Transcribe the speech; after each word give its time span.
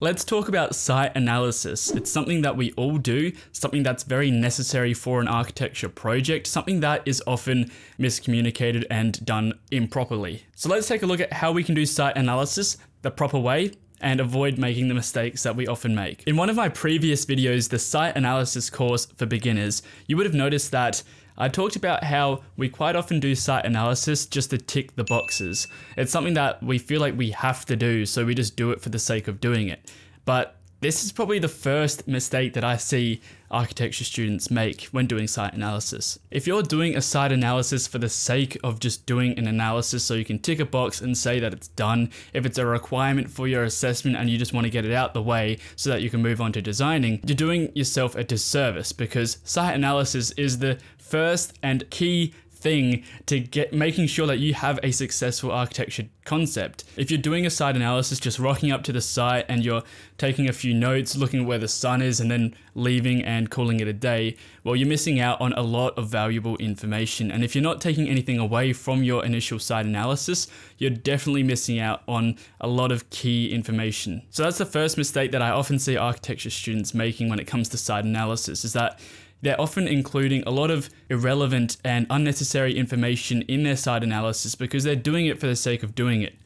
Let's 0.00 0.24
talk 0.24 0.46
about 0.48 0.76
site 0.76 1.16
analysis. 1.16 1.90
It's 1.90 2.08
something 2.08 2.42
that 2.42 2.56
we 2.56 2.70
all 2.76 2.98
do, 2.98 3.32
something 3.50 3.82
that's 3.82 4.04
very 4.04 4.30
necessary 4.30 4.94
for 4.94 5.20
an 5.20 5.26
architecture 5.26 5.88
project, 5.88 6.46
something 6.46 6.78
that 6.78 7.02
is 7.04 7.20
often 7.26 7.72
miscommunicated 7.98 8.84
and 8.92 9.24
done 9.26 9.54
improperly. 9.72 10.44
So 10.54 10.68
let's 10.68 10.86
take 10.86 11.02
a 11.02 11.06
look 11.06 11.18
at 11.18 11.32
how 11.32 11.50
we 11.50 11.64
can 11.64 11.74
do 11.74 11.84
site 11.84 12.16
analysis 12.16 12.76
the 13.02 13.10
proper 13.10 13.40
way 13.40 13.72
and 14.00 14.20
avoid 14.20 14.56
making 14.56 14.86
the 14.86 14.94
mistakes 14.94 15.42
that 15.42 15.56
we 15.56 15.66
often 15.66 15.96
make. 15.96 16.22
In 16.28 16.36
one 16.36 16.48
of 16.48 16.54
my 16.54 16.68
previous 16.68 17.26
videos, 17.26 17.68
the 17.68 17.80
site 17.80 18.16
analysis 18.16 18.70
course 18.70 19.06
for 19.16 19.26
beginners, 19.26 19.82
you 20.06 20.16
would 20.16 20.26
have 20.26 20.34
noticed 20.34 20.70
that 20.70 21.02
I 21.40 21.48
talked 21.48 21.76
about 21.76 22.02
how 22.02 22.42
we 22.56 22.68
quite 22.68 22.96
often 22.96 23.20
do 23.20 23.34
site 23.36 23.64
analysis 23.64 24.26
just 24.26 24.50
to 24.50 24.58
tick 24.58 24.96
the 24.96 25.04
boxes. 25.04 25.68
It's 25.96 26.10
something 26.10 26.34
that 26.34 26.60
we 26.62 26.78
feel 26.78 27.00
like 27.00 27.16
we 27.16 27.30
have 27.30 27.64
to 27.66 27.76
do, 27.76 28.04
so 28.04 28.24
we 28.24 28.34
just 28.34 28.56
do 28.56 28.72
it 28.72 28.80
for 28.80 28.88
the 28.88 28.98
sake 28.98 29.28
of 29.28 29.40
doing 29.40 29.68
it. 29.68 29.90
But 30.24 30.57
this 30.80 31.04
is 31.04 31.10
probably 31.10 31.40
the 31.40 31.48
first 31.48 32.06
mistake 32.06 32.52
that 32.54 32.62
I 32.62 32.76
see 32.76 33.20
architecture 33.50 34.04
students 34.04 34.50
make 34.50 34.84
when 34.86 35.06
doing 35.06 35.26
site 35.26 35.54
analysis. 35.54 36.18
If 36.30 36.46
you're 36.46 36.62
doing 36.62 36.96
a 36.96 37.02
site 37.02 37.32
analysis 37.32 37.88
for 37.88 37.98
the 37.98 38.08
sake 38.08 38.56
of 38.62 38.78
just 38.78 39.04
doing 39.04 39.36
an 39.38 39.48
analysis 39.48 40.04
so 40.04 40.14
you 40.14 40.24
can 40.24 40.38
tick 40.38 40.60
a 40.60 40.64
box 40.64 41.00
and 41.00 41.16
say 41.16 41.40
that 41.40 41.52
it's 41.52 41.68
done, 41.68 42.10
if 42.32 42.46
it's 42.46 42.58
a 42.58 42.66
requirement 42.66 43.28
for 43.30 43.48
your 43.48 43.64
assessment 43.64 44.16
and 44.16 44.30
you 44.30 44.38
just 44.38 44.52
want 44.52 44.66
to 44.66 44.70
get 44.70 44.84
it 44.84 44.92
out 44.92 45.14
the 45.14 45.22
way 45.22 45.58
so 45.74 45.90
that 45.90 46.02
you 46.02 46.10
can 46.10 46.22
move 46.22 46.40
on 46.40 46.52
to 46.52 46.62
designing, 46.62 47.20
you're 47.24 47.34
doing 47.34 47.72
yourself 47.74 48.14
a 48.14 48.22
disservice 48.22 48.92
because 48.92 49.38
site 49.42 49.74
analysis 49.74 50.30
is 50.32 50.58
the 50.58 50.78
first 50.98 51.58
and 51.62 51.88
key 51.90 52.34
thing 52.58 53.04
to 53.26 53.40
get 53.40 53.72
making 53.72 54.06
sure 54.06 54.26
that 54.26 54.38
you 54.38 54.54
have 54.54 54.78
a 54.82 54.90
successful 54.90 55.50
architecture 55.50 56.08
concept. 56.24 56.84
If 56.96 57.10
you're 57.10 57.20
doing 57.20 57.46
a 57.46 57.50
site 57.50 57.76
analysis, 57.76 58.20
just 58.20 58.38
rocking 58.38 58.70
up 58.70 58.82
to 58.84 58.92
the 58.92 59.00
site 59.00 59.46
and 59.48 59.64
you're 59.64 59.82
taking 60.18 60.48
a 60.48 60.52
few 60.52 60.74
notes, 60.74 61.16
looking 61.16 61.40
at 61.40 61.46
where 61.46 61.58
the 61.58 61.68
sun 61.68 62.02
is, 62.02 62.20
and 62.20 62.30
then 62.30 62.54
leaving 62.74 63.24
and 63.24 63.50
calling 63.50 63.80
it 63.80 63.88
a 63.88 63.92
day, 63.92 64.36
well, 64.64 64.76
you're 64.76 64.88
missing 64.88 65.20
out 65.20 65.40
on 65.40 65.52
a 65.54 65.62
lot 65.62 65.96
of 65.96 66.08
valuable 66.08 66.56
information. 66.56 67.30
And 67.30 67.42
if 67.42 67.54
you're 67.54 67.62
not 67.62 67.80
taking 67.80 68.08
anything 68.08 68.38
away 68.38 68.72
from 68.72 69.02
your 69.02 69.24
initial 69.24 69.58
site 69.58 69.86
analysis, 69.86 70.48
you're 70.76 70.90
definitely 70.90 71.42
missing 71.42 71.78
out 71.78 72.02
on 72.06 72.36
a 72.60 72.68
lot 72.68 72.92
of 72.92 73.08
key 73.10 73.52
information. 73.52 74.22
So 74.30 74.42
that's 74.42 74.58
the 74.58 74.66
first 74.66 74.98
mistake 74.98 75.32
that 75.32 75.42
I 75.42 75.50
often 75.50 75.78
see 75.78 75.96
architecture 75.96 76.50
students 76.50 76.92
making 76.92 77.28
when 77.28 77.38
it 77.38 77.46
comes 77.46 77.68
to 77.70 77.78
site 77.78 78.04
analysis 78.04 78.64
is 78.64 78.72
that 78.74 79.00
they're 79.40 79.60
often 79.60 79.86
including 79.86 80.42
a 80.46 80.50
lot 80.50 80.70
of 80.70 80.90
irrelevant 81.08 81.76
and 81.84 82.06
unnecessary 82.10 82.76
information 82.76 83.42
in 83.42 83.62
their 83.62 83.76
site 83.76 84.02
analysis 84.02 84.54
because 84.54 84.84
they're 84.84 84.96
doing 84.96 85.26
it 85.26 85.38
for 85.38 85.46
the 85.46 85.56
sake 85.56 85.82
of 85.82 85.94
doing 85.94 86.22
it. 86.22 86.36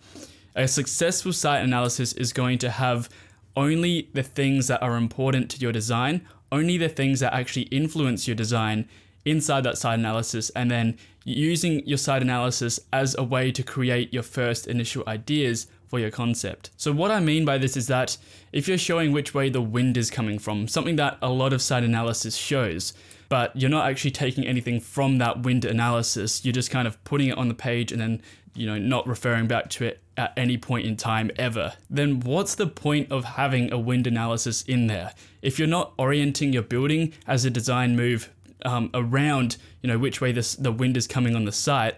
A 0.54 0.68
successful 0.68 1.32
site 1.32 1.64
analysis 1.64 2.12
is 2.12 2.32
going 2.32 2.58
to 2.58 2.70
have 2.70 3.08
only 3.56 4.08
the 4.12 4.22
things 4.22 4.68
that 4.68 4.82
are 4.82 4.96
important 4.96 5.50
to 5.50 5.58
your 5.58 5.72
design, 5.72 6.26
only 6.50 6.76
the 6.76 6.88
things 6.88 7.20
that 7.20 7.32
actually 7.32 7.62
influence 7.64 8.26
your 8.28 8.34
design 8.34 8.88
inside 9.24 9.64
that 9.64 9.78
site 9.78 9.98
analysis, 9.98 10.50
and 10.50 10.70
then 10.70 10.98
using 11.24 11.86
your 11.86 11.98
site 11.98 12.22
analysis 12.22 12.80
as 12.92 13.14
a 13.16 13.22
way 13.22 13.52
to 13.52 13.62
create 13.62 14.12
your 14.12 14.22
first 14.22 14.66
initial 14.66 15.04
ideas 15.06 15.68
for 15.92 16.00
your 16.00 16.10
concept. 16.10 16.70
So 16.78 16.90
what 16.90 17.10
I 17.10 17.20
mean 17.20 17.44
by 17.44 17.58
this 17.58 17.76
is 17.76 17.86
that 17.88 18.16
if 18.50 18.66
you're 18.66 18.78
showing 18.78 19.12
which 19.12 19.34
way 19.34 19.50
the 19.50 19.60
wind 19.60 19.98
is 19.98 20.10
coming 20.10 20.38
from, 20.38 20.66
something 20.66 20.96
that 20.96 21.18
a 21.20 21.28
lot 21.28 21.52
of 21.52 21.60
site 21.60 21.84
analysis 21.84 22.34
shows, 22.34 22.94
but 23.28 23.54
you're 23.54 23.68
not 23.68 23.90
actually 23.90 24.12
taking 24.12 24.46
anything 24.46 24.80
from 24.80 25.18
that 25.18 25.42
wind 25.42 25.66
analysis, 25.66 26.46
you're 26.46 26.52
just 26.54 26.70
kind 26.70 26.88
of 26.88 27.04
putting 27.04 27.28
it 27.28 27.36
on 27.36 27.48
the 27.48 27.54
page 27.54 27.92
and 27.92 28.00
then, 28.00 28.22
you 28.54 28.66
know, 28.66 28.78
not 28.78 29.06
referring 29.06 29.46
back 29.46 29.68
to 29.68 29.84
it 29.84 30.00
at 30.16 30.32
any 30.34 30.56
point 30.56 30.86
in 30.86 30.96
time 30.96 31.30
ever, 31.36 31.74
then 31.90 32.20
what's 32.20 32.54
the 32.54 32.66
point 32.66 33.12
of 33.12 33.24
having 33.24 33.70
a 33.70 33.78
wind 33.78 34.06
analysis 34.06 34.62
in 34.62 34.86
there? 34.86 35.12
If 35.42 35.58
you're 35.58 35.68
not 35.68 35.92
orienting 35.98 36.54
your 36.54 36.62
building 36.62 37.12
as 37.26 37.44
a 37.44 37.50
design 37.50 37.96
move 37.96 38.30
um, 38.64 38.88
around, 38.94 39.58
you 39.82 39.88
know, 39.88 39.98
which 39.98 40.22
way 40.22 40.32
this, 40.32 40.54
the 40.54 40.72
wind 40.72 40.96
is 40.96 41.06
coming 41.06 41.36
on 41.36 41.44
the 41.44 41.52
site, 41.52 41.96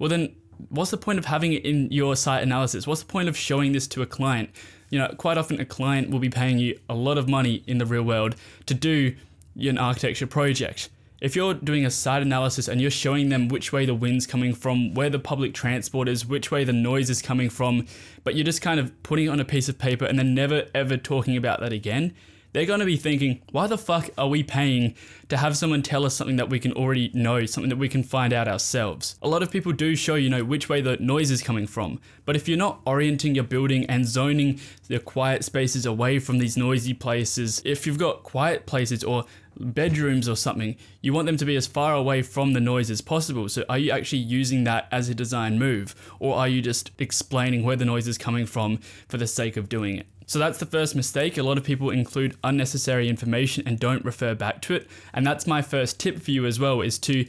well 0.00 0.10
then 0.10 0.34
what's 0.68 0.90
the 0.90 0.96
point 0.96 1.18
of 1.18 1.24
having 1.24 1.52
it 1.52 1.64
in 1.64 1.90
your 1.90 2.16
site 2.16 2.42
analysis? 2.42 2.86
What's 2.86 3.02
the 3.02 3.06
point 3.06 3.28
of 3.28 3.36
showing 3.36 3.72
this 3.72 3.86
to 3.88 4.02
a 4.02 4.06
client? 4.06 4.50
You 4.90 4.98
know, 4.98 5.08
quite 5.16 5.38
often 5.38 5.60
a 5.60 5.64
client 5.64 6.10
will 6.10 6.18
be 6.18 6.30
paying 6.30 6.58
you 6.58 6.78
a 6.88 6.94
lot 6.94 7.18
of 7.18 7.28
money 7.28 7.62
in 7.66 7.78
the 7.78 7.86
real 7.86 8.02
world 8.02 8.36
to 8.66 8.74
do 8.74 9.14
an 9.56 9.78
architecture 9.78 10.26
project. 10.26 10.90
If 11.20 11.34
you're 11.34 11.54
doing 11.54 11.86
a 11.86 11.90
site 11.90 12.22
analysis 12.22 12.68
and 12.68 12.80
you're 12.80 12.90
showing 12.90 13.30
them 13.30 13.48
which 13.48 13.72
way 13.72 13.86
the 13.86 13.94
wind's 13.94 14.26
coming 14.26 14.52
from, 14.52 14.92
where 14.92 15.08
the 15.08 15.18
public 15.18 15.54
transport 15.54 16.08
is, 16.08 16.26
which 16.26 16.50
way 16.50 16.62
the 16.62 16.74
noise 16.74 17.08
is 17.08 17.22
coming 17.22 17.48
from, 17.48 17.86
but 18.22 18.34
you're 18.34 18.44
just 18.44 18.60
kind 18.60 18.78
of 18.78 19.02
putting 19.02 19.26
it 19.26 19.28
on 19.28 19.40
a 19.40 19.44
piece 19.44 19.68
of 19.68 19.78
paper 19.78 20.04
and 20.04 20.18
then 20.18 20.34
never 20.34 20.64
ever 20.74 20.98
talking 20.98 21.36
about 21.36 21.60
that 21.60 21.72
again, 21.72 22.14
they're 22.56 22.64
going 22.64 22.80
to 22.80 22.86
be 22.86 22.96
thinking, 22.96 23.42
why 23.52 23.66
the 23.66 23.76
fuck 23.76 24.08
are 24.16 24.28
we 24.28 24.42
paying 24.42 24.94
to 25.28 25.36
have 25.36 25.58
someone 25.58 25.82
tell 25.82 26.06
us 26.06 26.14
something 26.14 26.36
that 26.36 26.48
we 26.48 26.58
can 26.58 26.72
already 26.72 27.10
know, 27.12 27.44
something 27.44 27.68
that 27.68 27.76
we 27.76 27.86
can 27.86 28.02
find 28.02 28.32
out 28.32 28.48
ourselves? 28.48 29.16
A 29.20 29.28
lot 29.28 29.42
of 29.42 29.50
people 29.50 29.72
do 29.72 29.94
show, 29.94 30.14
you 30.14 30.30
know, 30.30 30.42
which 30.42 30.66
way 30.66 30.80
the 30.80 30.96
noise 30.96 31.30
is 31.30 31.42
coming 31.42 31.66
from. 31.66 32.00
But 32.24 32.34
if 32.34 32.48
you're 32.48 32.56
not 32.56 32.80
orienting 32.86 33.34
your 33.34 33.44
building 33.44 33.84
and 33.90 34.06
zoning 34.06 34.58
the 34.88 34.98
quiet 34.98 35.44
spaces 35.44 35.84
away 35.84 36.18
from 36.18 36.38
these 36.38 36.56
noisy 36.56 36.94
places, 36.94 37.60
if 37.66 37.86
you've 37.86 37.98
got 37.98 38.22
quiet 38.22 38.64
places 38.64 39.04
or 39.04 39.26
bedrooms 39.60 40.26
or 40.26 40.34
something, 40.34 40.76
you 41.02 41.12
want 41.12 41.26
them 41.26 41.36
to 41.36 41.44
be 41.44 41.56
as 41.56 41.66
far 41.66 41.92
away 41.92 42.22
from 42.22 42.54
the 42.54 42.60
noise 42.60 42.90
as 42.90 43.02
possible. 43.02 43.50
So 43.50 43.66
are 43.68 43.76
you 43.76 43.90
actually 43.90 44.20
using 44.20 44.64
that 44.64 44.88
as 44.90 45.10
a 45.10 45.14
design 45.14 45.58
move? 45.58 45.94
Or 46.18 46.36
are 46.36 46.48
you 46.48 46.62
just 46.62 46.90
explaining 46.98 47.64
where 47.64 47.76
the 47.76 47.84
noise 47.84 48.08
is 48.08 48.16
coming 48.16 48.46
from 48.46 48.78
for 49.08 49.18
the 49.18 49.26
sake 49.26 49.58
of 49.58 49.68
doing 49.68 49.98
it? 49.98 50.06
So 50.26 50.40
that's 50.40 50.58
the 50.58 50.66
first 50.66 50.96
mistake. 50.96 51.38
A 51.38 51.42
lot 51.44 51.56
of 51.56 51.62
people 51.62 51.90
include 51.90 52.36
unnecessary 52.42 53.08
information 53.08 53.62
and 53.64 53.78
don't 53.78 54.04
refer 54.04 54.34
back 54.34 54.60
to 54.62 54.74
it. 54.74 54.88
And 55.14 55.24
that's 55.24 55.46
my 55.46 55.62
first 55.62 56.00
tip 56.00 56.20
for 56.20 56.32
you 56.32 56.46
as 56.46 56.58
well 56.58 56.80
is 56.80 56.98
to 57.00 57.26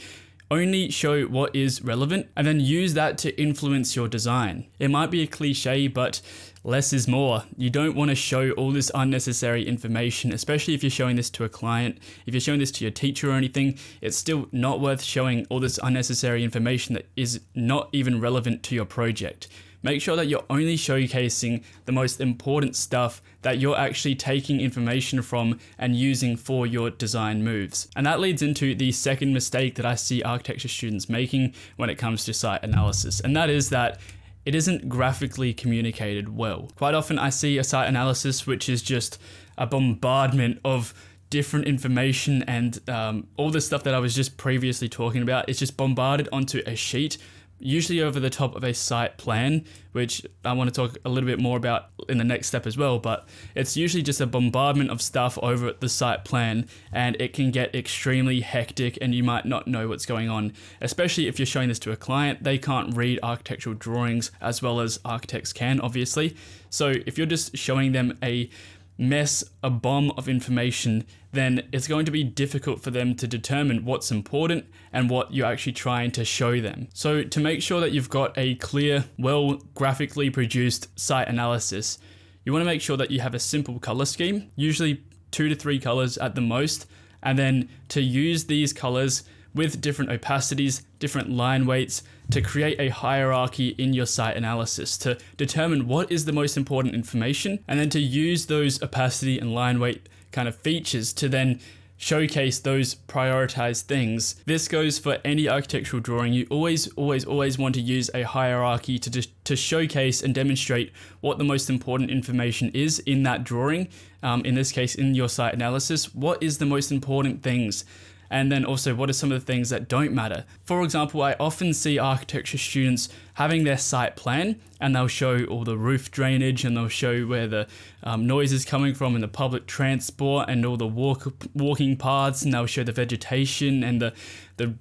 only 0.49 0.89
show 0.89 1.23
what 1.25 1.55
is 1.55 1.81
relevant 1.81 2.27
and 2.35 2.47
then 2.47 2.59
use 2.59 2.93
that 2.95 3.17
to 3.19 3.39
influence 3.39 3.95
your 3.95 4.07
design. 4.07 4.65
It 4.79 4.89
might 4.89 5.11
be 5.11 5.21
a 5.21 5.27
cliche, 5.27 5.87
but 5.87 6.21
less 6.63 6.91
is 6.91 7.07
more. 7.07 7.43
You 7.55 7.69
don't 7.69 7.95
want 7.95 8.09
to 8.09 8.15
show 8.15 8.51
all 8.51 8.71
this 8.71 8.89
unnecessary 8.95 9.67
information, 9.67 10.33
especially 10.33 10.73
if 10.73 10.81
you're 10.81 10.89
showing 10.89 11.17
this 11.17 11.29
to 11.31 11.43
a 11.43 11.49
client. 11.49 11.99
If 12.25 12.33
you're 12.33 12.41
showing 12.41 12.59
this 12.59 12.71
to 12.71 12.85
your 12.85 12.91
teacher 12.91 13.29
or 13.31 13.33
anything, 13.33 13.77
it's 14.01 14.17
still 14.17 14.47
not 14.51 14.79
worth 14.79 15.03
showing 15.03 15.45
all 15.49 15.59
this 15.59 15.79
unnecessary 15.83 16.43
information 16.43 16.95
that 16.95 17.07
is 17.15 17.41
not 17.53 17.89
even 17.91 18.21
relevant 18.21 18.63
to 18.63 18.75
your 18.75 18.85
project 18.85 19.49
make 19.87 20.01
sure 20.01 20.17
that 20.17 20.27
you're 20.27 20.43
only 20.49 20.75
showcasing 20.75 21.63
the 21.85 21.93
most 21.93 22.19
important 22.19 22.75
stuff 22.75 23.21
that 23.41 23.57
you're 23.57 23.77
actually 23.77 24.15
taking 24.15 24.59
information 24.59 25.21
from 25.21 25.57
and 25.79 25.95
using 25.95 26.35
for 26.35 26.67
your 26.67 26.89
design 26.89 27.41
moves. 27.41 27.87
And 27.95 28.05
that 28.05 28.19
leads 28.19 28.41
into 28.41 28.75
the 28.75 28.91
second 28.91 29.33
mistake 29.33 29.75
that 29.75 29.85
I 29.85 29.95
see 29.95 30.21
architecture 30.21 30.67
students 30.67 31.07
making 31.07 31.53
when 31.77 31.89
it 31.89 31.95
comes 31.95 32.25
to 32.25 32.33
site 32.33 32.63
analysis, 32.63 33.21
and 33.21 33.33
that 33.37 33.49
is 33.49 33.69
that 33.69 34.01
it 34.45 34.55
isn't 34.55 34.89
graphically 34.89 35.53
communicated 35.53 36.35
well. 36.35 36.69
Quite 36.75 36.93
often 36.93 37.17
I 37.17 37.29
see 37.29 37.57
a 37.57 37.63
site 37.63 37.87
analysis 37.87 38.45
which 38.45 38.67
is 38.67 38.81
just 38.81 39.17
a 39.57 39.65
bombardment 39.65 40.59
of 40.65 40.93
different 41.29 41.65
information 41.65 42.43
and 42.43 42.79
um, 42.89 43.27
all 43.37 43.51
the 43.51 43.61
stuff 43.61 43.83
that 43.83 43.93
I 43.93 43.99
was 43.99 44.13
just 44.15 44.37
previously 44.37 44.89
talking 44.89 45.21
about. 45.21 45.47
It's 45.49 45.59
just 45.59 45.75
bombarded 45.77 46.27
onto 46.31 46.61
a 46.65 46.75
sheet 46.75 47.17
usually 47.59 48.01
over 48.01 48.19
the 48.19 48.29
top 48.29 48.55
of 48.55 48.63
a 48.63 48.73
site 48.73 49.17
plan, 49.17 49.65
which 49.91 50.25
I 50.45 50.53
want 50.53 50.73
to 50.73 50.75
talk 50.75 50.97
a 51.03 51.09
little 51.09 51.27
bit 51.27 51.39
more 51.39 51.57
about 51.57 51.89
in 52.07 52.17
the 52.17 52.23
next 52.23 52.47
step 52.47 52.67
as 52.67 52.77
well. 52.77 52.99
But 52.99 53.27
it's 53.55 53.75
usually 53.75 54.03
just 54.03 54.21
a 54.21 54.27
bombardment 54.27 54.91
of 54.91 55.01
stuff 55.01 55.37
over 55.41 55.73
the 55.73 55.89
site 55.89 56.23
plan, 56.23 56.67
and 56.91 57.19
it 57.19 57.33
can 57.33 57.51
get 57.51 57.73
extremely 57.75 58.41
hectic, 58.41 58.97
and 59.01 59.15
you 59.15 59.23
might 59.23 59.45
not 59.45 59.67
know 59.67 59.87
what's 59.87 60.05
going 60.05 60.29
on. 60.29 60.53
Especially 60.81 61.27
if 61.27 61.39
you're 61.39 61.45
showing 61.45 61.69
this 61.69 61.79
to 61.79 61.91
a 61.91 61.95
client, 61.95 62.43
they 62.43 62.57
can't 62.57 62.95
read 62.95 63.19
architectural 63.23 63.75
drawings 63.75 64.31
as 64.41 64.61
well 64.61 64.79
as 64.79 64.99
architects 65.03 65.53
can, 65.53 65.79
obviously. 65.81 66.35
So 66.69 66.93
if 67.05 67.17
you're 67.17 67.27
just 67.27 67.57
showing 67.57 67.91
them 67.93 68.17
a 68.23 68.49
mess, 68.97 69.43
a 69.63 69.69
bomb 69.69 70.11
of 70.17 70.27
information, 70.27 71.05
then 71.31 71.67
it's 71.71 71.87
going 71.87 72.05
to 72.05 72.11
be 72.11 72.23
difficult 72.23 72.81
for 72.81 72.89
them 72.89 73.15
to 73.15 73.27
determine 73.27 73.85
what's 73.85 74.11
important 74.11 74.65
and 74.91 75.09
what 75.09 75.33
you're 75.33 75.45
actually 75.45 75.73
trying 75.73 76.11
to 76.11 76.25
show 76.25 76.59
them. 76.59 76.87
So 76.93 77.23
to 77.23 77.39
make 77.39 77.61
sure 77.61 77.79
that 77.79 77.91
you've 77.91 78.09
got 78.09 78.37
a 78.37 78.55
clear, 78.55 79.05
well 79.17 79.55
graphically 79.75 80.29
produced 80.29 80.87
site 80.99 81.27
analysis, 81.27 81.99
you 82.43 82.53
want 82.53 82.61
to 82.61 82.65
make 82.65 82.81
sure 82.81 82.97
that 82.97 83.11
you 83.11 83.19
have 83.19 83.35
a 83.35 83.39
simple 83.39 83.77
color 83.79 84.05
scheme, 84.05 84.49
usually 84.55 85.03
two 85.31 85.49
to 85.49 85.55
three 85.55 85.79
colors 85.79 86.17
at 86.17 86.33
the 86.35 86.41
most, 86.41 86.87
and 87.21 87.37
then 87.37 87.69
to 87.89 88.01
use 88.01 88.45
these 88.45 88.73
colors 88.73 89.23
with 89.53 89.81
different 89.81 90.11
opacities, 90.11 90.83
different 90.99 91.29
line 91.29 91.65
weights 91.65 92.03
to 92.31 92.41
create 92.41 92.79
a 92.79 92.89
hierarchy 92.89 93.69
in 93.77 93.93
your 93.93 94.05
site 94.05 94.37
analysis 94.37 94.97
to 94.97 95.17
determine 95.37 95.87
what 95.87 96.11
is 96.11 96.25
the 96.25 96.33
most 96.33 96.57
important 96.57 96.93
information 96.93 97.59
and 97.67 97.79
then 97.79 97.89
to 97.89 97.99
use 97.99 98.47
those 98.47 98.81
opacity 98.81 99.39
and 99.39 99.53
line 99.53 99.79
weight 99.79 100.09
kind 100.31 100.47
of 100.47 100.55
features 100.57 101.13
to 101.13 101.29
then 101.29 101.59
showcase 101.97 102.59
those 102.59 102.95
prioritized 103.07 103.83
things. 103.83 104.35
This 104.45 104.67
goes 104.67 104.99
for 104.99 105.17
any 105.25 105.49
architectural 105.49 106.01
drawing. 106.01 106.31
You 106.31 106.45
always, 106.49 106.87
always, 106.89 107.25
always 107.25 107.57
want 107.57 107.73
to 107.75 107.81
use 107.81 108.09
a 108.13 108.21
hierarchy 108.21 108.99
to, 108.99 109.27
to 109.43 109.55
showcase 109.55 110.21
and 110.21 110.33
demonstrate 110.33 110.91
what 111.21 111.39
the 111.39 111.43
most 111.43 111.69
important 111.69 112.11
information 112.11 112.69
is 112.73 112.99
in 112.99 113.23
that 113.23 113.43
drawing. 113.43 113.87
Um, 114.21 114.45
in 114.45 114.53
this 114.53 114.71
case, 114.71 114.95
in 114.95 115.15
your 115.15 115.29
site 115.29 115.55
analysis, 115.55 116.13
what 116.13 116.41
is 116.41 116.59
the 116.59 116.65
most 116.65 116.91
important 116.91 117.41
things? 117.41 117.83
And 118.29 118.51
then 118.51 118.65
also 118.65 118.93
what 118.93 119.09
are 119.09 119.13
some 119.13 119.31
of 119.31 119.39
the 119.39 119.45
things 119.45 119.69
that 119.69 119.87
don't 119.87 120.11
matter. 120.11 120.45
For 120.63 120.83
example, 120.83 121.21
I 121.21 121.35
often 121.39 121.73
see 121.73 121.97
architecture 121.97 122.57
students 122.57 123.09
having 123.35 123.63
their 123.63 123.77
site 123.77 124.15
plan 124.15 124.59
and 124.79 124.95
they'll 124.95 125.07
show 125.07 125.43
all 125.45 125.63
the 125.63 125.77
roof 125.77 126.11
drainage 126.11 126.65
and 126.65 126.75
they'll 126.75 126.87
show 126.87 127.23
where 127.23 127.47
the 127.47 127.67
um, 128.03 128.25
noise 128.25 128.51
is 128.51 128.65
coming 128.65 128.93
from 128.93 129.15
in 129.15 129.21
the 129.21 129.27
public 129.27 129.67
transport 129.67 130.49
and 130.49 130.65
all 130.65 130.77
the 130.77 130.87
walk 130.87 131.33
walking 131.53 131.95
paths 131.95 132.43
and 132.43 132.53
they'll 132.53 132.65
show 132.65 132.83
the 132.83 132.91
vegetation 132.91 133.83
and 133.83 134.01
the 134.01 134.13
the 134.57 134.73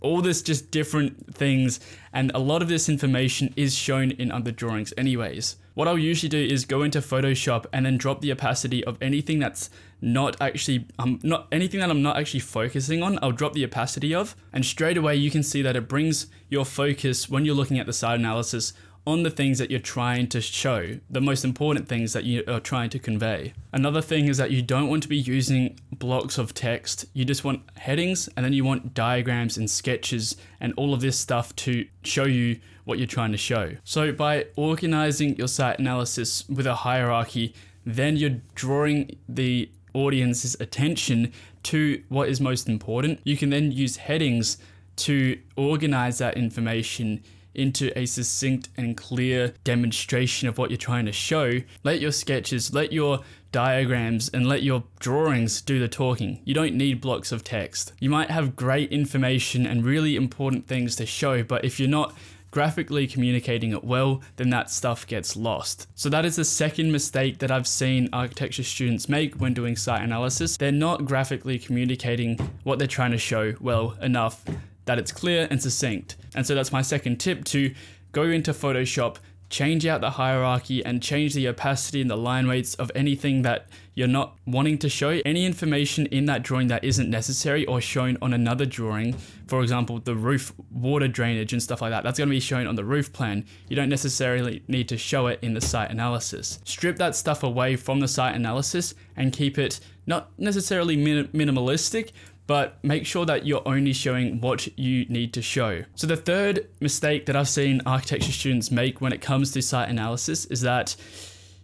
all 0.00 0.20
this 0.20 0.42
just 0.42 0.70
different 0.70 1.34
things 1.34 1.80
and 2.12 2.30
a 2.34 2.38
lot 2.38 2.62
of 2.62 2.68
this 2.68 2.88
information 2.88 3.52
is 3.56 3.74
shown 3.74 4.12
in 4.12 4.30
other 4.30 4.52
drawings 4.52 4.92
anyways. 4.96 5.56
What 5.74 5.88
I'll 5.88 5.98
usually 5.98 6.28
do 6.28 6.38
is 6.38 6.64
go 6.64 6.82
into 6.82 7.00
Photoshop 7.00 7.66
and 7.72 7.84
then 7.84 7.96
drop 7.96 8.20
the 8.20 8.30
opacity 8.30 8.84
of 8.84 8.96
anything 9.02 9.40
that's 9.40 9.70
not 10.04 10.36
actually 10.40 10.86
um 10.98 11.18
not 11.22 11.48
anything 11.50 11.80
that 11.80 11.90
I'm 11.90 12.02
not 12.02 12.16
actually 12.16 12.40
focusing 12.40 13.02
on, 13.02 13.18
I'll 13.22 13.32
drop 13.32 13.54
the 13.54 13.64
opacity 13.64 14.14
of 14.14 14.36
and 14.52 14.64
straight 14.64 14.96
away 14.96 15.16
you 15.16 15.30
can 15.30 15.42
see 15.42 15.62
that 15.62 15.76
it 15.76 15.88
brings 15.88 16.26
your 16.48 16.64
focus 16.64 17.28
when 17.28 17.44
you're 17.44 17.54
looking 17.54 17.78
at 17.78 17.86
the 17.86 17.92
site 17.92 18.18
analysis 18.18 18.74
on 19.06 19.22
the 19.22 19.30
things 19.30 19.58
that 19.58 19.70
you're 19.70 19.80
trying 19.80 20.26
to 20.26 20.40
show, 20.40 20.98
the 21.10 21.20
most 21.20 21.44
important 21.44 21.86
things 21.88 22.12
that 22.14 22.24
you 22.24 22.42
are 22.48 22.60
trying 22.60 22.88
to 22.88 22.98
convey. 22.98 23.52
Another 23.72 24.00
thing 24.00 24.28
is 24.28 24.38
that 24.38 24.50
you 24.50 24.62
don't 24.62 24.88
want 24.88 25.02
to 25.02 25.08
be 25.08 25.16
using 25.16 25.78
blocks 25.92 26.38
of 26.38 26.54
text. 26.54 27.04
You 27.12 27.24
just 27.24 27.44
want 27.44 27.62
headings 27.76 28.28
and 28.36 28.44
then 28.44 28.54
you 28.54 28.64
want 28.64 28.94
diagrams 28.94 29.58
and 29.58 29.68
sketches 29.68 30.36
and 30.60 30.72
all 30.76 30.94
of 30.94 31.00
this 31.00 31.18
stuff 31.18 31.54
to 31.56 31.86
show 32.02 32.24
you 32.24 32.58
what 32.84 32.98
you're 32.98 33.06
trying 33.06 33.32
to 33.32 33.38
show. 33.38 33.72
So 33.84 34.10
by 34.12 34.46
organizing 34.56 35.36
your 35.36 35.48
site 35.48 35.78
analysis 35.78 36.48
with 36.48 36.66
a 36.66 36.74
hierarchy, 36.74 37.54
then 37.84 38.16
you're 38.16 38.40
drawing 38.54 39.18
the 39.28 39.70
audience's 39.94 40.56
attention 40.60 41.32
to 41.64 42.02
what 42.08 42.28
is 42.28 42.40
most 42.40 42.68
important. 42.68 43.20
You 43.24 43.36
can 43.36 43.50
then 43.50 43.72
use 43.72 43.96
headings 43.96 44.58
to 44.96 45.38
organize 45.56 46.18
that 46.18 46.36
information 46.36 47.22
into 47.54 47.96
a 47.98 48.04
succinct 48.04 48.68
and 48.76 48.96
clear 48.96 49.54
demonstration 49.62 50.48
of 50.48 50.58
what 50.58 50.70
you're 50.70 50.76
trying 50.76 51.06
to 51.06 51.12
show. 51.12 51.60
Let 51.84 52.00
your 52.00 52.12
sketches, 52.12 52.74
let 52.74 52.92
your 52.92 53.20
diagrams, 53.52 54.28
and 54.28 54.48
let 54.48 54.64
your 54.64 54.82
drawings 54.98 55.60
do 55.60 55.78
the 55.78 55.88
talking. 55.88 56.40
You 56.44 56.54
don't 56.54 56.74
need 56.74 57.00
blocks 57.00 57.30
of 57.30 57.44
text. 57.44 57.92
You 58.00 58.10
might 58.10 58.30
have 58.30 58.56
great 58.56 58.90
information 58.90 59.66
and 59.66 59.84
really 59.84 60.16
important 60.16 60.66
things 60.66 60.96
to 60.96 61.06
show, 61.06 61.44
but 61.44 61.64
if 61.64 61.78
you're 61.78 61.88
not 61.88 62.14
graphically 62.54 63.04
communicating 63.08 63.72
it 63.72 63.82
well, 63.82 64.22
then 64.36 64.48
that 64.48 64.70
stuff 64.70 65.04
gets 65.08 65.34
lost. 65.34 65.88
So 65.96 66.08
that 66.10 66.24
is 66.24 66.36
the 66.36 66.44
second 66.44 66.92
mistake 66.92 67.38
that 67.38 67.50
I've 67.50 67.66
seen 67.66 68.08
architecture 68.12 68.62
students 68.62 69.08
make 69.08 69.34
when 69.40 69.54
doing 69.54 69.74
site 69.74 70.02
analysis. 70.02 70.56
They're 70.56 70.70
not 70.70 71.04
graphically 71.04 71.58
communicating 71.58 72.38
what 72.62 72.78
they're 72.78 72.86
trying 72.86 73.10
to 73.10 73.18
show 73.18 73.54
well 73.60 73.96
enough 74.00 74.44
that 74.84 75.00
it's 75.00 75.10
clear 75.10 75.48
and 75.50 75.60
succinct. 75.60 76.14
And 76.36 76.46
so 76.46 76.54
that's 76.54 76.70
my 76.70 76.80
second 76.80 77.18
tip 77.18 77.42
to 77.46 77.74
go 78.12 78.22
into 78.22 78.52
Photoshop, 78.52 79.16
change 79.54 79.86
out 79.86 80.00
the 80.00 80.10
hierarchy 80.10 80.84
and 80.84 81.00
change 81.00 81.32
the 81.32 81.46
opacity 81.46 82.00
and 82.00 82.10
the 82.10 82.16
line 82.16 82.48
weights 82.48 82.74
of 82.74 82.90
anything 82.92 83.42
that 83.42 83.68
you're 83.94 84.08
not 84.08 84.36
wanting 84.46 84.76
to 84.76 84.88
show. 84.88 85.20
Any 85.24 85.46
information 85.46 86.06
in 86.06 86.24
that 86.24 86.42
drawing 86.42 86.66
that 86.68 86.82
isn't 86.82 87.08
necessary 87.08 87.64
or 87.66 87.80
shown 87.80 88.18
on 88.20 88.34
another 88.34 88.66
drawing, 88.66 89.12
for 89.46 89.62
example, 89.62 90.00
the 90.00 90.16
roof 90.16 90.52
water 90.72 91.06
drainage 91.06 91.52
and 91.52 91.62
stuff 91.62 91.80
like 91.80 91.92
that, 91.92 92.02
that's 92.02 92.18
going 92.18 92.28
to 92.28 92.34
be 92.34 92.40
shown 92.40 92.66
on 92.66 92.74
the 92.74 92.84
roof 92.84 93.12
plan. 93.12 93.44
You 93.68 93.76
don't 93.76 93.88
necessarily 93.88 94.64
need 94.66 94.88
to 94.88 94.98
show 94.98 95.28
it 95.28 95.38
in 95.40 95.54
the 95.54 95.60
site 95.60 95.92
analysis. 95.92 96.58
Strip 96.64 96.96
that 96.96 97.14
stuff 97.14 97.44
away 97.44 97.76
from 97.76 98.00
the 98.00 98.08
site 98.08 98.34
analysis 98.34 98.96
and 99.14 99.32
keep 99.32 99.56
it 99.56 99.78
not 100.06 100.36
necessarily 100.36 100.96
min 100.96 101.28
minimalistic, 101.28 102.10
but 102.46 102.82
make 102.82 103.06
sure 103.06 103.24
that 103.26 103.46
you're 103.46 103.62
only 103.66 103.92
showing 103.92 104.40
what 104.40 104.66
you 104.78 105.06
need 105.06 105.32
to 105.34 105.42
show. 105.42 105.84
So 105.94 106.06
the 106.06 106.16
third 106.16 106.68
mistake 106.80 107.26
that 107.26 107.36
I've 107.36 107.48
seen 107.48 107.80
architecture 107.86 108.32
students 108.32 108.70
make 108.70 109.00
when 109.00 109.12
it 109.12 109.20
comes 109.20 109.52
to 109.52 109.62
site 109.62 109.88
analysis 109.88 110.44
is 110.46 110.60
that 110.60 110.94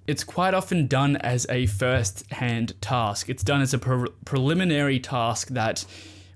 it's 0.06 0.24
quite 0.24 0.54
often 0.54 0.86
done 0.86 1.16
as 1.16 1.46
a 1.50 1.66
first 1.66 2.30
hand 2.32 2.74
task. 2.80 3.28
It's 3.28 3.44
done 3.44 3.60
as 3.60 3.74
a 3.74 3.78
pre 3.78 4.08
preliminary 4.24 4.98
task 4.98 5.48
that 5.48 5.84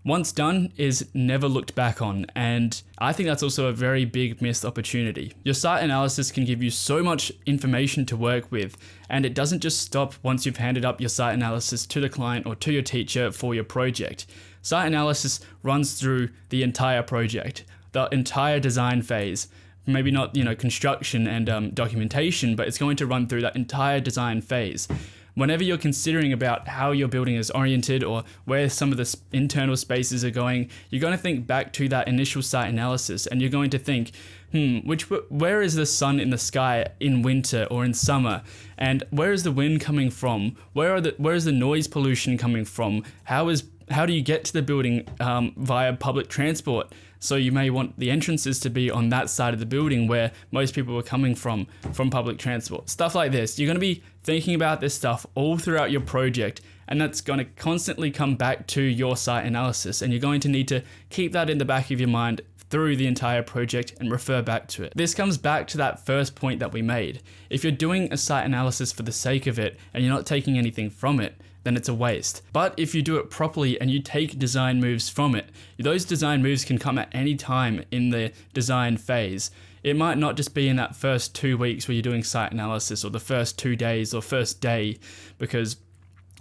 once 0.04 0.32
done 0.32 0.70
is 0.76 1.08
never 1.14 1.48
looked 1.48 1.74
back 1.74 2.02
on. 2.02 2.26
And 2.34 2.80
I 2.98 3.12
think 3.12 3.26
that's 3.26 3.42
also 3.42 3.66
a 3.66 3.72
very 3.72 4.04
big 4.04 4.42
missed 4.42 4.64
opportunity. 4.64 5.32
Your 5.44 5.54
site 5.54 5.82
analysis 5.82 6.30
can 6.30 6.44
give 6.44 6.62
you 6.62 6.70
so 6.70 7.02
much 7.02 7.32
information 7.46 8.04
to 8.06 8.16
work 8.16 8.52
with, 8.52 8.76
and 9.08 9.24
it 9.24 9.34
doesn't 9.34 9.60
just 9.60 9.80
stop 9.80 10.14
once 10.22 10.44
you've 10.44 10.58
handed 10.58 10.84
up 10.84 11.00
your 11.00 11.08
site 11.08 11.34
analysis 11.34 11.86
to 11.86 12.00
the 12.00 12.10
client 12.10 12.46
or 12.46 12.54
to 12.56 12.72
your 12.72 12.82
teacher 12.82 13.32
for 13.32 13.54
your 13.54 13.64
project. 13.64 14.26
Site 14.60 14.86
analysis 14.86 15.40
runs 15.62 15.98
through 15.98 16.28
the 16.50 16.62
entire 16.62 17.02
project, 17.02 17.64
the 17.92 18.08
entire 18.12 18.60
design 18.60 19.02
phase. 19.02 19.48
Maybe 19.86 20.10
not, 20.10 20.34
you 20.34 20.44
know, 20.44 20.54
construction 20.54 21.26
and 21.26 21.48
um, 21.50 21.70
documentation, 21.70 22.56
but 22.56 22.66
it's 22.66 22.78
going 22.78 22.96
to 22.96 23.06
run 23.06 23.26
through 23.26 23.42
that 23.42 23.54
entire 23.54 24.00
design 24.00 24.40
phase 24.40 24.88
whenever 25.34 25.62
you're 25.62 25.78
considering 25.78 26.32
about 26.32 26.68
how 26.68 26.92
your 26.92 27.08
building 27.08 27.36
is 27.36 27.50
oriented 27.50 28.02
or 28.02 28.24
where 28.44 28.68
some 28.68 28.90
of 28.90 28.98
the 28.98 29.16
internal 29.32 29.76
spaces 29.76 30.24
are 30.24 30.30
going, 30.30 30.70
you're 30.90 31.00
going 31.00 31.16
to 31.16 31.18
think 31.18 31.46
back 31.46 31.72
to 31.74 31.88
that 31.88 32.08
initial 32.08 32.42
site 32.42 32.68
analysis 32.68 33.26
and 33.26 33.40
you're 33.40 33.50
going 33.50 33.70
to 33.70 33.78
think, 33.78 34.12
hmm, 34.52 34.78
which 34.78 35.10
where 35.10 35.62
is 35.62 35.74
the 35.74 35.86
sun 35.86 36.20
in 36.20 36.30
the 36.30 36.38
sky 36.38 36.86
in 37.00 37.22
winter 37.22 37.66
or 37.70 37.84
in 37.84 37.94
summer? 37.94 38.42
And 38.78 39.04
where 39.10 39.32
is 39.32 39.42
the 39.42 39.52
wind 39.52 39.80
coming 39.80 40.10
from? 40.10 40.56
Where 40.72 40.94
are 40.94 41.00
the 41.00 41.14
where 41.18 41.34
is 41.34 41.44
the 41.44 41.52
noise 41.52 41.86
pollution 41.86 42.38
coming 42.38 42.64
from? 42.64 43.04
How 43.24 43.48
is 43.48 43.64
how 43.90 44.06
do 44.06 44.12
you 44.12 44.22
get 44.22 44.44
to 44.44 44.52
the 44.52 44.62
building 44.62 45.06
um, 45.20 45.52
via 45.56 45.92
public 45.94 46.28
transport? 46.28 46.92
So 47.18 47.36
you 47.36 47.52
may 47.52 47.70
want 47.70 47.98
the 47.98 48.10
entrances 48.10 48.60
to 48.60 48.70
be 48.70 48.90
on 48.90 49.08
that 49.08 49.30
side 49.30 49.54
of 49.54 49.60
the 49.60 49.66
building 49.66 50.08
where 50.08 50.30
most 50.50 50.74
people 50.74 50.98
are 50.98 51.02
coming 51.02 51.34
from 51.34 51.66
from 51.92 52.10
public 52.10 52.38
transport. 52.38 52.90
Stuff 52.90 53.14
like 53.14 53.32
this. 53.32 53.58
You're 53.58 53.66
going 53.66 53.76
to 53.76 53.80
be 53.80 54.02
thinking 54.24 54.54
about 54.54 54.80
this 54.80 54.94
stuff 54.94 55.26
all 55.34 55.56
throughout 55.58 55.90
your 55.90 56.00
project 56.00 56.60
and 56.88 57.00
that's 57.00 57.20
going 57.20 57.38
to 57.38 57.44
constantly 57.44 58.10
come 58.10 58.34
back 58.34 58.66
to 58.66 58.82
your 58.82 59.16
site 59.16 59.46
analysis 59.46 60.02
and 60.02 60.12
you're 60.12 60.20
going 60.20 60.40
to 60.40 60.48
need 60.48 60.68
to 60.68 60.82
keep 61.10 61.32
that 61.32 61.48
in 61.48 61.58
the 61.58 61.64
back 61.64 61.90
of 61.90 62.00
your 62.00 62.08
mind 62.08 62.40
through 62.70 62.96
the 62.96 63.06
entire 63.06 63.42
project 63.42 63.94
and 64.00 64.10
refer 64.10 64.42
back 64.42 64.66
to 64.66 64.82
it. 64.82 64.92
This 64.96 65.14
comes 65.14 65.38
back 65.38 65.68
to 65.68 65.76
that 65.76 66.04
first 66.04 66.34
point 66.34 66.60
that 66.60 66.72
we 66.72 66.82
made. 66.82 67.22
If 67.50 67.62
you're 67.62 67.72
doing 67.72 68.12
a 68.12 68.16
site 68.16 68.44
analysis 68.44 68.92
for 68.92 69.02
the 69.02 69.12
sake 69.12 69.46
of 69.46 69.58
it 69.58 69.78
and 69.92 70.02
you're 70.02 70.12
not 70.12 70.26
taking 70.26 70.58
anything 70.58 70.90
from 70.90 71.20
it, 71.20 71.40
then 71.64 71.76
it's 71.76 71.88
a 71.88 71.94
waste. 71.94 72.42
But 72.52 72.74
if 72.76 72.94
you 72.94 73.02
do 73.02 73.16
it 73.16 73.30
properly 73.30 73.80
and 73.80 73.90
you 73.90 74.00
take 74.00 74.38
design 74.38 74.80
moves 74.80 75.08
from 75.08 75.34
it, 75.34 75.48
those 75.78 76.04
design 76.04 76.42
moves 76.42 76.64
can 76.64 76.78
come 76.78 76.98
at 76.98 77.08
any 77.12 77.34
time 77.34 77.84
in 77.90 78.10
the 78.10 78.32
design 78.52 78.96
phase. 78.96 79.50
It 79.82 79.96
might 79.96 80.16
not 80.16 80.36
just 80.36 80.54
be 80.54 80.68
in 80.68 80.76
that 80.76 80.96
first 80.96 81.34
two 81.34 81.58
weeks 81.58 81.86
where 81.86 81.94
you're 81.94 82.02
doing 82.02 82.22
site 82.22 82.52
analysis 82.52 83.04
or 83.04 83.10
the 83.10 83.20
first 83.20 83.58
two 83.58 83.76
days 83.76 84.14
or 84.14 84.22
first 84.22 84.60
day, 84.60 84.98
because 85.38 85.76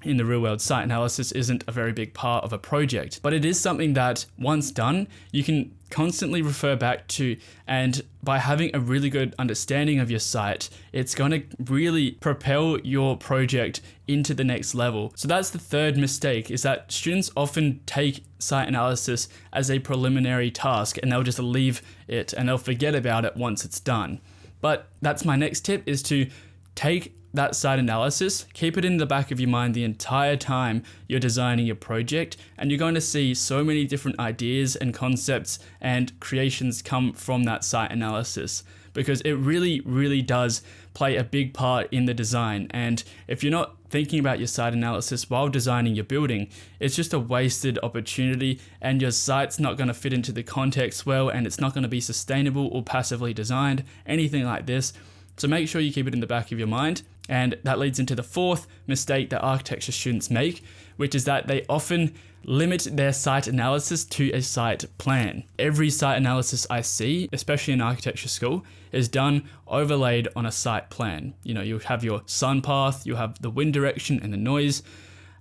in 0.03 0.17
the 0.17 0.25
real 0.25 0.41
world, 0.41 0.61
site 0.61 0.83
analysis 0.83 1.31
isn't 1.31 1.63
a 1.67 1.71
very 1.71 1.93
big 1.93 2.13
part 2.13 2.43
of 2.43 2.53
a 2.53 2.57
project, 2.57 3.21
but 3.21 3.33
it 3.33 3.45
is 3.45 3.59
something 3.59 3.93
that 3.93 4.25
once 4.37 4.71
done, 4.71 5.07
you 5.31 5.43
can 5.43 5.75
constantly 5.89 6.41
refer 6.41 6.75
back 6.75 7.07
to. 7.07 7.37
And 7.67 8.01
by 8.23 8.39
having 8.39 8.75
a 8.75 8.79
really 8.79 9.09
good 9.09 9.35
understanding 9.37 9.99
of 9.99 10.09
your 10.09 10.19
site, 10.19 10.69
it's 10.91 11.13
going 11.13 11.31
to 11.31 11.43
really 11.59 12.11
propel 12.11 12.79
your 12.79 13.15
project 13.15 13.81
into 14.07 14.33
the 14.33 14.43
next 14.43 14.73
level. 14.73 15.13
So 15.15 15.27
that's 15.27 15.51
the 15.51 15.59
third 15.59 15.97
mistake 15.97 16.49
is 16.49 16.63
that 16.63 16.91
students 16.91 17.31
often 17.37 17.81
take 17.85 18.23
site 18.39 18.67
analysis 18.67 19.29
as 19.53 19.69
a 19.69 19.79
preliminary 19.79 20.51
task 20.51 20.97
and 21.01 21.11
they'll 21.11 21.23
just 21.23 21.39
leave 21.39 21.81
it 22.07 22.33
and 22.33 22.49
they'll 22.49 22.57
forget 22.57 22.95
about 22.95 23.23
it 23.23 23.37
once 23.37 23.63
it's 23.63 23.79
done. 23.79 24.19
But 24.61 24.87
that's 25.01 25.23
my 25.25 25.35
next 25.35 25.61
tip 25.61 25.83
is 25.85 26.01
to 26.03 26.29
take 26.75 27.15
that 27.33 27.55
site 27.55 27.79
analysis, 27.79 28.45
keep 28.53 28.77
it 28.77 28.85
in 28.85 28.97
the 28.97 29.05
back 29.05 29.31
of 29.31 29.39
your 29.39 29.49
mind 29.49 29.73
the 29.73 29.83
entire 29.83 30.37
time 30.37 30.83
you're 31.07 31.19
designing 31.19 31.65
your 31.65 31.75
project, 31.75 32.37
and 32.57 32.69
you're 32.69 32.77
going 32.77 32.93
to 32.93 33.01
see 33.01 33.33
so 33.33 33.63
many 33.63 33.85
different 33.85 34.19
ideas 34.19 34.75
and 34.75 34.93
concepts 34.93 35.59
and 35.81 36.17
creations 36.19 36.81
come 36.81 37.11
from 37.13 37.43
that 37.43 37.63
site 37.63 37.91
analysis 37.91 38.63
because 38.93 39.21
it 39.21 39.33
really, 39.33 39.81
really 39.81 40.21
does 40.21 40.61
play 40.93 41.15
a 41.15 41.23
big 41.23 41.53
part 41.53 41.87
in 41.91 42.05
the 42.05 42.13
design. 42.13 42.67
And 42.69 43.03
if 43.27 43.43
you're 43.43 43.51
not 43.51 43.75
thinking 43.89 44.19
about 44.19 44.37
your 44.37 44.47
site 44.47 44.73
analysis 44.73 45.27
while 45.29 45.49
designing 45.49 45.95
your 45.95 46.03
building, 46.03 46.49
it's 46.79 46.95
just 46.95 47.13
a 47.13 47.19
wasted 47.19 47.79
opportunity, 47.81 48.59
and 48.79 49.01
your 49.01 49.09
site's 49.09 49.59
not 49.59 49.77
going 49.77 49.87
to 49.87 49.93
fit 49.95 50.13
into 50.13 50.31
the 50.31 50.43
context 50.43 51.07
well, 51.07 51.29
and 51.29 51.47
it's 51.47 51.59
not 51.59 51.73
going 51.73 51.81
to 51.81 51.89
be 51.89 52.01
sustainable 52.01 52.67
or 52.67 52.83
passively 52.83 53.33
designed, 53.33 53.83
anything 54.05 54.43
like 54.43 54.67
this. 54.67 54.93
So 55.37 55.47
make 55.47 55.67
sure 55.67 55.81
you 55.81 55.91
keep 55.91 56.07
it 56.07 56.13
in 56.13 56.19
the 56.19 56.27
back 56.27 56.51
of 56.51 56.59
your 56.59 56.67
mind 56.67 57.01
And 57.29 57.57
that 57.63 57.79
leads 57.79 57.99
into 57.99 58.15
the 58.15 58.23
fourth 58.23 58.67
mistake 58.87 59.29
that 59.29 59.41
architecture 59.41 59.91
students 59.91 60.29
make, 60.29 60.63
which 60.97 61.15
is 61.15 61.25
that 61.25 61.47
they 61.47 61.65
often 61.69 62.13
limit 62.45 62.87
their 62.91 63.13
site 63.13 63.47
analysis 63.47 64.03
to 64.03 64.29
a 64.31 64.41
site 64.41 64.85
plan. 64.97 65.43
Every 65.57 65.89
site 65.89 66.17
analysis 66.17 66.67
I 66.69 66.81
see, 66.81 67.29
especially 67.31 67.73
in 67.73 67.81
architecture 67.81 68.27
school, 68.27 68.65
is 68.91 69.07
done 69.07 69.49
overlaid 69.67 70.27
on 70.35 70.45
a 70.45 70.51
site 70.51 70.89
plan. 70.89 71.33
You 71.43 71.53
know, 71.53 71.61
you 71.61 71.79
have 71.79 72.03
your 72.03 72.21
sun 72.25 72.61
path, 72.61 73.05
you 73.05 73.15
have 73.15 73.41
the 73.41 73.49
wind 73.49 73.73
direction 73.73 74.19
and 74.21 74.33
the 74.33 74.37
noise, 74.37 74.83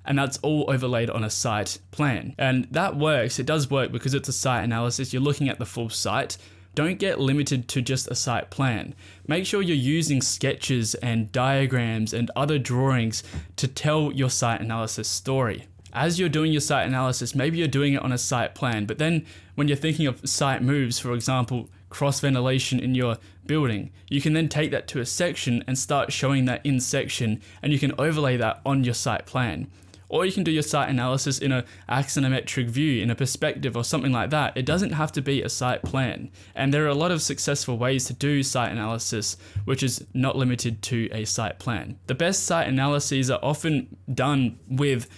and 0.04 0.18
that's 0.18 0.38
all 0.38 0.64
overlaid 0.68 1.10
on 1.10 1.24
a 1.24 1.30
site 1.30 1.78
plan. 1.90 2.34
And 2.38 2.66
that 2.70 2.96
works, 2.96 3.38
it 3.38 3.46
does 3.46 3.70
work 3.70 3.92
because 3.92 4.14
it's 4.14 4.28
a 4.28 4.32
site 4.32 4.64
analysis, 4.64 5.12
you're 5.12 5.22
looking 5.22 5.48
at 5.48 5.58
the 5.58 5.66
full 5.66 5.90
site. 5.90 6.38
Don't 6.74 6.98
get 6.98 7.20
limited 7.20 7.68
to 7.68 7.82
just 7.82 8.10
a 8.10 8.14
site 8.14 8.50
plan. 8.50 8.94
Make 9.26 9.46
sure 9.46 9.62
you're 9.62 9.76
using 9.76 10.22
sketches 10.22 10.94
and 10.96 11.30
diagrams 11.32 12.12
and 12.14 12.30
other 12.34 12.58
drawings 12.58 13.22
to 13.56 13.68
tell 13.68 14.12
your 14.12 14.30
site 14.30 14.60
analysis 14.60 15.08
story 15.08 15.66
as 15.92 16.18
you're 16.18 16.28
doing 16.28 16.52
your 16.52 16.60
site 16.60 16.86
analysis, 16.86 17.34
maybe 17.34 17.58
you're 17.58 17.68
doing 17.68 17.94
it 17.94 18.02
on 18.02 18.12
a 18.12 18.18
site 18.18 18.54
plan, 18.54 18.86
but 18.86 18.98
then 18.98 19.26
when 19.54 19.68
you're 19.68 19.76
thinking 19.76 20.06
of 20.06 20.26
site 20.28 20.62
moves, 20.62 20.98
for 20.98 21.12
example, 21.12 21.68
cross 21.90 22.20
ventilation 22.20 22.80
in 22.80 22.94
your 22.94 23.18
building, 23.44 23.90
you 24.08 24.20
can 24.20 24.32
then 24.32 24.48
take 24.48 24.70
that 24.70 24.88
to 24.88 25.00
a 25.00 25.06
section 25.06 25.62
and 25.66 25.78
start 25.78 26.12
showing 26.12 26.46
that 26.46 26.64
in 26.64 26.80
section 26.80 27.40
and 27.62 27.72
you 27.72 27.78
can 27.78 27.92
overlay 27.98 28.36
that 28.38 28.60
on 28.64 28.84
your 28.84 28.94
site 28.94 29.26
plan. 29.26 29.70
Or 30.12 30.26
you 30.26 30.30
can 30.30 30.44
do 30.44 30.50
your 30.50 30.62
site 30.62 30.90
analysis 30.90 31.38
in 31.38 31.52
a 31.52 31.64
axonometric 31.88 32.68
view, 32.68 33.02
in 33.02 33.10
a 33.10 33.14
perspective 33.14 33.74
or 33.74 33.82
something 33.82 34.12
like 34.12 34.28
that. 34.28 34.54
It 34.54 34.66
doesn't 34.66 34.92
have 34.92 35.10
to 35.12 35.22
be 35.22 35.40
a 35.40 35.48
site 35.48 35.82
plan. 35.82 36.30
And 36.54 36.72
there 36.72 36.84
are 36.84 36.88
a 36.88 36.94
lot 36.94 37.10
of 37.10 37.22
successful 37.22 37.78
ways 37.78 38.04
to 38.04 38.12
do 38.12 38.42
site 38.42 38.70
analysis, 38.70 39.38
which 39.64 39.82
is 39.82 40.04
not 40.12 40.36
limited 40.36 40.82
to 40.82 41.08
a 41.12 41.24
site 41.24 41.58
plan. 41.58 41.98
The 42.08 42.14
best 42.14 42.44
site 42.44 42.68
analyses 42.68 43.30
are 43.30 43.40
often 43.42 43.96
done 44.12 44.58
with 44.68 45.08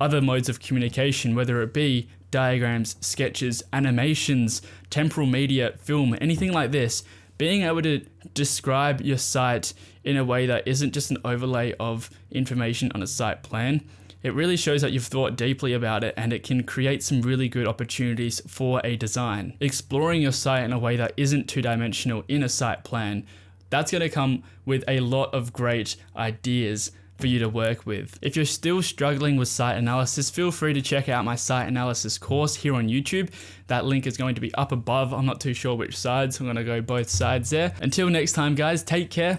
other 0.00 0.20
modes 0.20 0.48
of 0.48 0.58
communication, 0.58 1.36
whether 1.36 1.62
it 1.62 1.72
be 1.72 2.08
diagrams, 2.32 2.96
sketches, 3.00 3.62
animations, 3.72 4.62
temporal 4.88 5.28
media, 5.28 5.74
film, 5.78 6.16
anything 6.20 6.52
like 6.52 6.72
this, 6.72 7.04
being 7.38 7.62
able 7.62 7.82
to 7.82 8.04
describe 8.34 9.00
your 9.00 9.18
site 9.18 9.74
in 10.02 10.16
a 10.16 10.24
way 10.24 10.46
that 10.46 10.66
isn't 10.66 10.92
just 10.92 11.12
an 11.12 11.18
overlay 11.24 11.72
of 11.78 12.10
information 12.32 12.90
on 12.96 13.02
a 13.02 13.06
site 13.06 13.44
plan, 13.44 13.80
it 14.22 14.34
really 14.34 14.56
shows 14.56 14.82
that 14.82 14.92
you've 14.92 15.06
thought 15.06 15.36
deeply 15.36 15.72
about 15.72 16.04
it 16.04 16.14
and 16.16 16.32
it 16.32 16.42
can 16.42 16.62
create 16.62 17.02
some 17.02 17.22
really 17.22 17.48
good 17.48 17.66
opportunities 17.66 18.40
for 18.46 18.80
a 18.84 18.96
design. 18.96 19.54
Exploring 19.60 20.22
your 20.22 20.32
site 20.32 20.64
in 20.64 20.72
a 20.72 20.78
way 20.78 20.96
that 20.96 21.12
isn't 21.16 21.48
two 21.48 21.62
dimensional 21.62 22.24
in 22.28 22.42
a 22.42 22.48
site 22.48 22.84
plan, 22.84 23.26
that's 23.70 23.90
going 23.90 24.02
to 24.02 24.08
come 24.08 24.42
with 24.64 24.84
a 24.88 25.00
lot 25.00 25.32
of 25.32 25.52
great 25.52 25.96
ideas 26.16 26.92
for 27.20 27.26
you 27.26 27.38
to 27.38 27.48
work 27.48 27.86
with. 27.86 28.18
If 28.22 28.34
you're 28.34 28.44
still 28.44 28.82
struggling 28.82 29.36
with 29.36 29.48
site 29.48 29.76
analysis, 29.76 30.30
feel 30.30 30.50
free 30.50 30.72
to 30.72 30.82
check 30.82 31.08
out 31.08 31.24
my 31.24 31.36
site 31.36 31.68
analysis 31.68 32.18
course 32.18 32.56
here 32.56 32.74
on 32.74 32.88
YouTube. 32.88 33.30
That 33.66 33.84
link 33.84 34.06
is 34.06 34.16
going 34.16 34.34
to 34.34 34.40
be 34.40 34.52
up 34.54 34.72
above. 34.72 35.12
I'm 35.12 35.26
not 35.26 35.40
too 35.40 35.54
sure 35.54 35.74
which 35.74 35.96
side, 35.96 36.32
so 36.32 36.40
I'm 36.40 36.46
going 36.46 36.56
to 36.56 36.64
go 36.64 36.80
both 36.80 37.10
sides 37.10 37.50
there. 37.50 37.74
Until 37.80 38.08
next 38.08 38.32
time, 38.32 38.54
guys, 38.54 38.82
take 38.82 39.10
care 39.10 39.38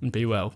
and 0.00 0.10
be 0.10 0.26
well. 0.26 0.46